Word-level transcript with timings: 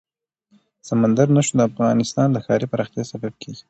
سمندر 0.89 1.27
نه 1.35 1.41
شتون 1.45 1.57
د 1.57 1.61
افغانستان 1.69 2.27
د 2.31 2.37
ښاري 2.45 2.67
پراختیا 2.71 3.03
سبب 3.11 3.33
کېږي. 3.41 3.59